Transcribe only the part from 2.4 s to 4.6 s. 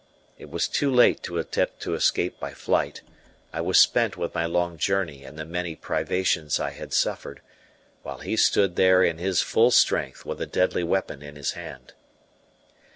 flight; I was spent with my